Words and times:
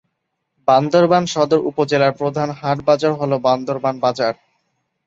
বান্দরবান 0.67 1.23
সদর 1.25 1.59
উপজেলার 1.69 2.13
প্রধান 2.13 2.49
হাট-বাজার 2.59 3.13
হল 3.13 3.31
বান্দরবান 3.45 3.95
বাজার। 3.99 4.33